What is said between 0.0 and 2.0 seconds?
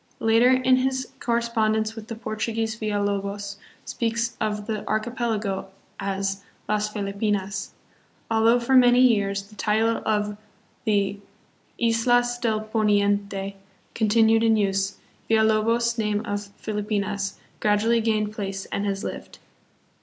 Later in his correspondence